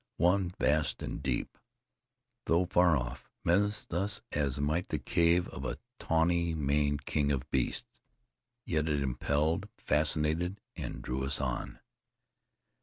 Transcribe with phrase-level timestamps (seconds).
[0.17, 1.59] One, vast and deep,
[2.47, 7.47] though far off, menaced us as might the cave of a tawny maned king of
[7.51, 8.01] beasts;
[8.65, 11.77] yet it impelled, fascinated and drew us on.